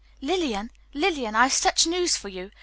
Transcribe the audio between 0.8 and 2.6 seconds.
Lillian, I've such news for you!